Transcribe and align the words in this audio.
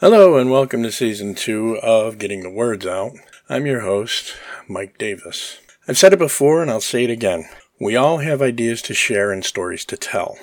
Hello, 0.00 0.36
and 0.36 0.48
welcome 0.48 0.84
to 0.84 0.92
season 0.92 1.34
two 1.34 1.76
of 1.78 2.18
Getting 2.18 2.44
the 2.44 2.50
Words 2.50 2.86
Out. 2.86 3.14
I'm 3.48 3.66
your 3.66 3.80
host, 3.80 4.36
Mike 4.68 4.96
Davis. 4.96 5.58
I've 5.88 5.98
said 5.98 6.12
it 6.12 6.20
before, 6.20 6.62
and 6.62 6.70
I'll 6.70 6.80
say 6.80 7.02
it 7.02 7.10
again. 7.10 7.46
We 7.80 7.96
all 7.96 8.18
have 8.18 8.40
ideas 8.40 8.80
to 8.82 8.94
share 8.94 9.32
and 9.32 9.44
stories 9.44 9.84
to 9.86 9.96
tell. 9.96 10.38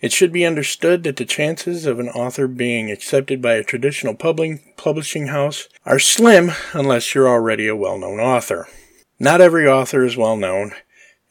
It 0.00 0.10
should 0.10 0.32
be 0.32 0.44
understood 0.44 1.04
that 1.04 1.18
the 1.18 1.24
chances 1.24 1.86
of 1.86 2.00
an 2.00 2.08
author 2.08 2.48
being 2.48 2.90
accepted 2.90 3.40
by 3.40 3.52
a 3.52 3.62
traditional 3.62 4.16
publishing 4.16 5.28
house 5.28 5.68
are 5.84 6.00
slim 6.00 6.50
unless 6.72 7.14
you're 7.14 7.28
already 7.28 7.68
a 7.68 7.76
well 7.76 8.00
known 8.00 8.18
author. 8.18 8.66
Not 9.20 9.40
every 9.40 9.68
author 9.68 10.04
is 10.04 10.16
well 10.16 10.36
known, 10.36 10.72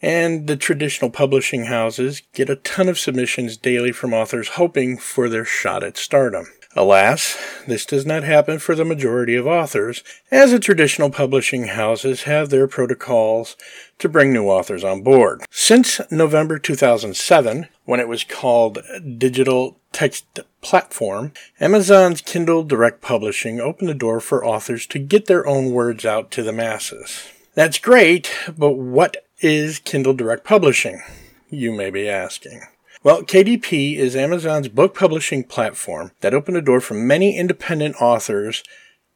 and 0.02 0.48
the 0.48 0.56
traditional 0.56 1.12
publishing 1.12 1.66
houses 1.66 2.22
get 2.34 2.50
a 2.50 2.56
ton 2.56 2.88
of 2.88 2.98
submissions 2.98 3.58
daily 3.58 3.92
from 3.92 4.14
authors 4.14 4.48
hoping 4.52 4.98
for 4.98 5.28
their 5.28 5.44
shot 5.44 5.84
at 5.84 5.98
stardom. 5.98 6.46
Alas, 6.78 7.38
this 7.68 7.86
does 7.86 8.06
not 8.06 8.24
happen 8.24 8.60
for 8.60 8.76
the 8.76 8.84
majority 8.84 9.36
of 9.36 9.48
authors, 9.48 10.04
as 10.30 10.52
the 10.52 10.60
traditional 10.60 11.10
publishing 11.10 11.68
houses 11.68 12.24
have 12.24 12.50
their 12.50 12.68
protocols 12.68 13.56
to 13.98 14.10
bring 14.10 14.34
new 14.34 14.48
authors 14.48 14.84
on 14.84 15.02
board. 15.02 15.44
Since 15.50 16.02
November 16.12 16.60
2007, 16.60 17.70
when 17.86 18.02
it 18.02 18.10
was 18.10 18.26
called 18.26 18.80
Digital 19.18 19.78
Text 19.94 20.42
Platform, 20.60 21.32
Amazon's 21.62 22.20
Kindle 22.20 22.64
Direct 22.64 23.02
Publishing 23.02 23.62
opened 23.62 23.88
the 23.88 23.94
door 23.94 24.20
for 24.20 24.44
authors 24.44 24.86
to 24.88 25.00
get 25.00 25.28
their 25.28 25.48
own 25.48 25.72
words 25.72 26.06
out 26.06 26.30
to 26.32 26.44
the 26.44 26.52
masses. 26.52 27.32
That's 27.54 27.80
great, 27.80 28.30
but 28.58 28.72
what 28.72 29.26
is 29.40 29.80
Kindle 29.80 30.14
Direct 30.14 30.44
Publishing? 30.44 31.02
You 31.50 31.72
may 31.72 31.90
be 31.90 32.10
asking. 32.10 32.64
Well, 33.06 33.22
KDP 33.22 33.98
is 33.98 34.16
Amazon's 34.16 34.68
book 34.68 34.96
publishing 34.96 35.44
platform 35.44 36.14
that 36.22 36.34
opened 36.34 36.58
a 36.58 36.62
door 36.62 36.82
for 36.82 36.96
many 36.96 37.38
independent 37.38 38.02
authors 38.02 38.64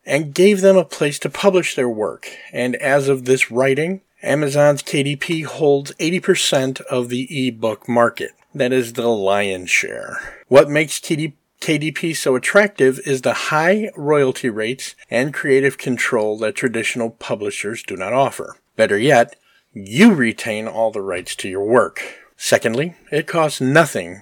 and 0.05 0.31
gave 0.31 0.61
them 0.61 0.77
a 0.77 0.85
place 0.85 1.17
to 1.17 1.27
publish 1.27 1.73
their 1.73 1.89
work. 1.89 2.29
And 2.53 2.75
as 2.75 3.09
of 3.09 3.25
this 3.25 3.49
writing, 3.49 4.01
Amazon's 4.21 4.83
KDP 4.83 5.43
holds 5.43 5.91
80% 5.93 6.81
of 6.81 7.09
the 7.09 7.47
ebook 7.47 7.89
market. 7.89 8.33
That 8.53 8.71
is 8.71 8.93
the 8.93 9.07
lion's 9.07 9.71
share. 9.71 10.43
What 10.49 10.69
makes 10.69 10.99
KDP 10.99 12.15
so 12.15 12.35
attractive 12.35 12.99
is 13.07 13.23
the 13.23 13.33
high 13.33 13.89
royalty 13.97 14.51
rates 14.51 14.93
and 15.09 15.33
creative 15.33 15.79
control 15.79 16.37
that 16.37 16.53
traditional 16.53 17.09
publishers 17.09 17.81
do 17.81 17.97
not 17.97 18.13
offer. 18.13 18.57
Better 18.75 18.99
yet, 18.99 19.35
you 19.73 20.13
retain 20.13 20.67
all 20.67 20.91
the 20.91 21.01
rights 21.01 21.35
to 21.37 21.49
your 21.49 21.65
work. 21.65 22.18
Secondly, 22.41 22.95
it 23.11 23.27
costs 23.27 23.59
nothing 23.59 24.21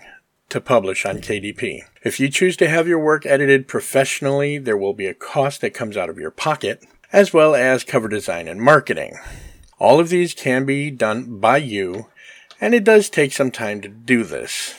to 0.50 0.60
publish 0.60 1.06
on 1.06 1.20
KDP. 1.20 1.82
If 2.04 2.20
you 2.20 2.30
choose 2.30 2.58
to 2.58 2.68
have 2.68 2.88
your 2.88 2.98
work 2.98 3.28
edited 3.28 3.68
professionally, 3.68 4.58
there 4.58 4.76
will 4.76 4.96
be 4.96 5.06
a 5.06 5.14
cost 5.14 5.62
that 5.62 5.76
comes 5.76 5.96
out 5.96 6.10
of 6.10 6.18
your 6.18 6.32
pocket, 6.32 6.84
as 7.14 7.32
well 7.32 7.54
as 7.54 7.84
cover 7.84 8.08
design 8.08 8.48
and 8.48 8.60
marketing. 8.60 9.20
All 9.78 10.00
of 10.00 10.10
these 10.10 10.34
can 10.34 10.66
be 10.66 10.90
done 10.90 11.40
by 11.40 11.58
you, 11.58 12.08
and 12.60 12.74
it 12.74 12.84
does 12.84 13.12
take 13.12 13.34
some 13.34 13.52
time 13.52 13.82
to 13.82 13.88
do 13.88 14.24
this. 14.24 14.74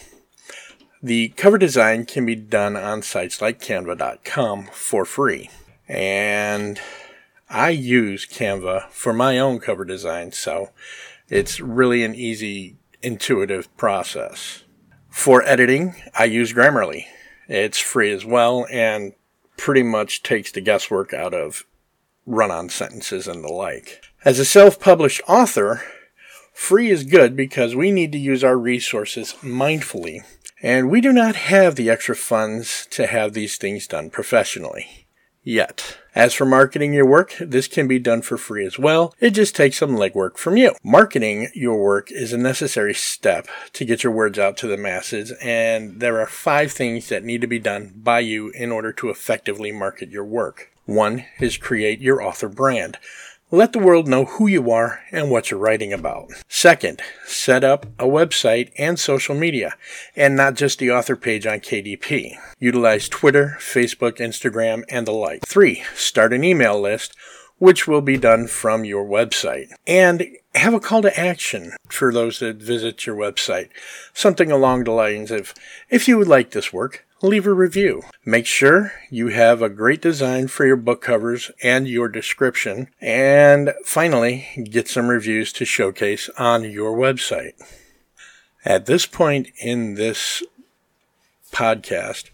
The 1.01 1.29
cover 1.29 1.59
design 1.59 2.07
can 2.07 2.27
be 2.27 2.35
done 2.35 2.77
on 2.77 3.03
sites 3.03 3.41
like 3.41 3.61
canva.com 3.61 4.69
for 4.73 5.05
free. 5.05 5.49
And 5.87 6.81
I 7.49 7.71
use 7.71 8.27
Canva 8.27 8.91
for 8.91 9.13
my 9.13 9.39
own 9.39 9.61
cover 9.61 9.85
design, 9.85 10.33
so 10.33 10.71
it's 11.29 11.61
really 11.61 12.03
an 12.03 12.17
easy 12.17 12.79
intuitive 13.03 13.75
process. 13.77 14.65
For 15.09 15.43
editing, 15.43 15.95
I 16.17 16.25
use 16.25 16.53
Grammarly. 16.53 17.05
It's 17.49 17.79
free 17.79 18.13
as 18.13 18.25
well 18.25 18.67
and 18.71 19.15
pretty 19.57 19.83
much 19.83 20.23
takes 20.23 20.53
the 20.53 20.61
guesswork 20.61 21.13
out 21.13 21.35
of 21.35 21.65
run 22.27 22.51
on 22.51 22.69
sentences 22.69 23.27
and 23.27 23.43
the 23.43 23.49
like. 23.49 24.03
As 24.25 24.39
a 24.39 24.45
self 24.45 24.79
published 24.79 25.23
author, 25.27 25.83
free 26.53 26.91
is 26.91 27.05
good 27.05 27.35
because 27.35 27.75
we 27.75 27.91
need 27.91 28.13
to 28.13 28.19
use 28.19 28.45
our 28.45 28.59
resources 28.59 29.35
mindfully, 29.41 30.21
and 30.63 30.91
we 30.91 31.01
do 31.01 31.13
not 31.13 31.37
have 31.37 31.77
the 31.77 31.91
extra 31.91 32.15
funds 32.15 32.87
to 32.91 33.07
have 33.07 33.33
these 33.33 33.57
things 33.57 33.87
done 33.87 34.11
professionally 34.11 35.08
yet. 35.43 35.99
As 36.15 36.35
for 36.35 36.45
marketing 36.45 36.93
your 36.93 37.07
work, 37.07 37.35
this 37.39 37.69
can 37.69 37.87
be 37.87 37.99
done 37.99 38.23
for 38.23 38.37
free 38.37 38.67
as 38.67 38.79
well. 38.79 39.15
It 39.21 39.31
just 39.31 39.55
takes 39.55 39.79
some 39.79 39.97
legwork 39.97 40.37
from 40.37 40.57
you. 40.57 40.75
Marketing 40.83 41.49
your 41.55 41.81
work 41.81 42.11
is 42.11 42.33
a 42.33 42.39
necessary 42.39 42.95
step 42.95 43.47
to 43.75 43.85
get 43.85 44.03
your 44.03 44.13
words 44.13 44.39
out 44.39 44.57
to 44.59 44.67
the 44.67 44.77
masses, 44.77 45.33
and 45.41 46.01
there 46.01 46.21
are 46.21 46.27
five 46.27 46.73
things 46.73 47.09
that 47.09 47.25
need 47.25 47.41
to 47.41 47.47
be 47.47 47.61
done 47.61 47.93
by 47.97 48.21
you 48.21 48.51
in 48.51 48.73
order 48.73 48.93
to 48.93 49.11
effectively 49.11 49.71
market 49.71 50.11
your 50.11 50.25
work. 50.25 50.73
One 50.87 51.27
is 51.39 51.57
create 51.57 52.01
your 52.01 52.23
author 52.23 52.49
brand. 52.49 52.99
Let 53.51 53.73
the 53.73 53.79
world 53.79 54.07
know 54.07 54.27
who 54.27 54.47
you 54.47 54.71
are 54.71 55.01
and 55.11 55.31
what 55.31 55.51
you're 55.51 55.59
writing 55.59 55.91
about. 55.91 56.29
Second, 56.49 57.01
set 57.25 57.65
up 57.65 57.87
a 57.99 58.05
website 58.05 58.71
and 58.77 58.99
social 58.99 59.35
media, 59.35 59.75
and 60.15 60.37
not 60.37 60.53
just 60.53 60.79
the 60.79 60.91
author 60.91 61.17
page 61.17 61.47
on 61.47 61.61
KDP. 61.61 62.37
Utilize 62.59 63.09
Twitter, 63.09 63.57
Facebook, 63.59 64.19
Instagram, 64.19 64.85
and 64.91 65.07
the 65.07 65.13
like. 65.13 65.47
Three, 65.47 65.83
start 65.95 66.35
an 66.35 66.45
email 66.45 66.79
list, 66.79 67.17
which 67.57 67.89
will 67.89 68.03
be 68.03 68.19
done 68.19 68.49
from 68.49 68.85
your 68.85 69.07
website. 69.07 69.69
And 69.87 70.27
have 70.55 70.75
a 70.75 70.81
call 70.81 71.01
to 71.01 71.19
action 71.19 71.73
for 71.89 72.13
those 72.13 72.41
that 72.41 72.57
visit 72.57 73.07
your 73.07 73.17
website. 73.17 73.71
Something 74.13 74.53
along 74.53 74.85
the 74.85 74.93
lines 74.93 75.31
of, 75.31 75.55
if 75.89 76.07
you 76.07 76.19
would 76.19 76.29
like 76.29 76.51
this 76.51 76.71
work, 76.71 77.07
leave 77.23 77.47
a 77.47 77.53
review. 77.53 78.03
Make 78.25 78.47
sure 78.47 78.93
you 79.11 79.29
have 79.29 79.61
a 79.61 79.69
great 79.69 80.01
design 80.01 80.49
for 80.49 80.67
your 80.67 80.77
book 80.77 81.03
covers 81.03 81.51
and 81.63 81.89
your 81.89 82.09
description. 82.09 82.89
And 83.01 83.75
finally, 83.85 84.47
get 84.71 84.89
some 84.89 85.09
reviews 85.09 85.53
to 85.55 85.65
showcase 85.65 86.31
on 86.39 86.65
your 86.65 86.97
website. 86.97 87.53
At 88.65 88.87
this 88.87 89.07
point 89.07 89.49
in 89.61 89.95
this 89.95 90.43
podcast, 91.53 92.31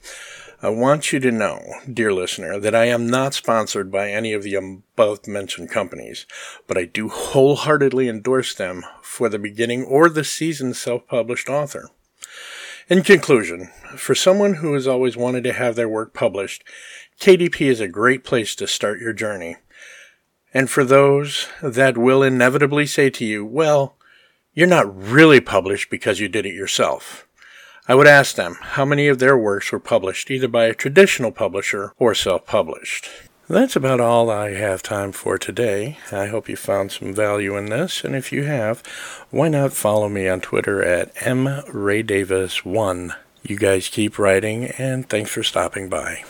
I 0.62 0.71
want 0.71 1.12
you 1.12 1.21
to 1.21 1.31
know, 1.31 1.62
dear 1.93 2.12
listener, 2.12 2.59
that 2.59 2.75
I 2.75 2.87
am 2.87 3.06
not 3.06 3.34
sponsored 3.34 3.93
by 3.93 4.11
any 4.11 4.33
of 4.33 4.43
the 4.43 4.55
above 4.55 5.27
mentioned 5.27 5.71
companies, 5.71 6.25
but 6.67 6.78
I 6.78 6.87
do 6.87 7.09
wholeheartedly 7.09 8.09
endorse 8.09 8.55
them 8.55 8.83
for 9.03 9.28
the 9.28 9.39
beginning 9.39 9.84
or 9.84 10.09
the 10.09 10.25
seasoned 10.25 10.77
self 10.77 11.06
published 11.06 11.49
author. 11.50 11.91
In 12.87 13.03
conclusion, 13.03 13.71
for 13.97 14.15
someone 14.15 14.55
who 14.55 14.75
has 14.75 14.87
always 14.87 15.17
wanted 15.17 15.43
to 15.45 15.55
have 15.55 15.75
their 15.75 15.89
work 15.89 16.12
published, 16.12 16.62
KDP 17.19 17.62
is 17.71 17.81
a 17.81 17.89
great 17.89 18.25
place 18.25 18.55
to 18.56 18.67
start 18.67 19.00
your 19.00 19.15
journey. 19.15 19.56
And 20.53 20.69
for 20.69 20.84
those 20.84 21.49
that 21.62 21.97
will 21.97 22.23
inevitably 22.23 22.84
say 22.84 23.09
to 23.09 23.25
you, 23.25 23.43
well, 23.43 23.97
you're 24.53 24.67
not 24.67 24.94
really 24.94 25.41
published 25.41 25.89
because 25.89 26.21
you 26.21 26.28
did 26.28 26.44
it 26.44 26.55
yourself. 26.55 27.27
I 27.89 27.94
would 27.94 28.06
ask 28.06 28.37
them 28.37 28.59
how 28.61 28.84
many 28.84 29.09
of 29.09 29.19
their 29.19 29.37
works 29.37 29.73
were 29.73 29.81
published 29.81 30.31
either 30.31 30.49
by 30.49 30.67
a 30.67 30.75
traditional 30.75 31.33
publisher 31.33 31.94
or 31.99 32.15
self 32.15 32.44
published. 32.44 33.09
That's 33.47 33.77
about 33.77 34.00
all 34.00 34.31
I 34.31 34.55
have 34.55 34.82
time 34.82 35.12
for 35.12 35.37
today. 35.37 35.99
I 36.11 36.29
hope 36.29 36.49
you 36.49 36.56
found 36.56 36.93
some 36.93 37.12
value 37.12 37.58
in 37.58 37.67
this, 37.67 38.02
and 38.02 38.17
if 38.17 38.32
you 38.32 38.44
have, 38.44 38.82
why 39.31 39.49
not 39.49 39.75
follow 39.75 40.08
me 40.08 40.26
on 40.26 40.41
Twitter 40.41 40.82
at 40.82 41.14
mraydavis1. 41.17 43.14
You 43.43 43.58
guys 43.58 43.88
keep 43.88 44.19
writing, 44.19 44.64
and 44.79 45.06
thanks 45.06 45.31
for 45.31 45.43
stopping 45.43 45.91
by. 45.91 46.25